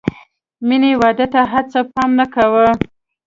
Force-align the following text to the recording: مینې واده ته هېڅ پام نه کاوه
مینې 0.67 0.91
واده 1.01 1.25
ته 1.33 1.41
هېڅ 1.53 1.71
پام 1.93 2.11
نه 2.19 2.25
کاوه 2.33 2.67